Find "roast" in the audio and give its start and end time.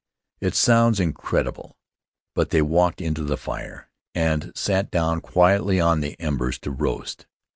6.71-7.27